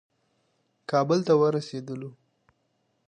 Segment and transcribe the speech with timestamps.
[0.89, 2.09] کابل ته ورسېدلو.